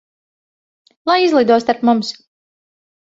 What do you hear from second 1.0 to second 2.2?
Lai izlido starp mums.